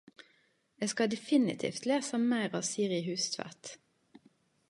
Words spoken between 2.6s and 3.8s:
av Siri Hustvedt.